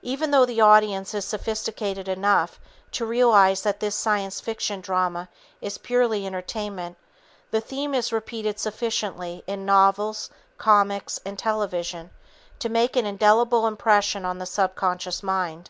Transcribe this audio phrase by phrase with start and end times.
[0.00, 2.58] Even though the audience is sophisticated enough
[2.90, 5.28] to realize that this science fiction drama
[5.60, 6.96] is purely entertainment,
[7.50, 12.08] the theme is repeated sufficiently in novels, comics, and television
[12.58, 15.68] to make an indelible impression on the subconscious mind.